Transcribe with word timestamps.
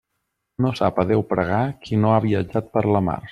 No 0.65 0.71
sap 0.79 0.97
a 1.03 1.05
Déu 1.11 1.21
pregar 1.33 1.61
qui 1.85 2.01
no 2.07 2.15
ha 2.15 2.25
viatjat 2.25 2.73
per 2.79 2.85
la 2.97 3.05
mar. 3.11 3.21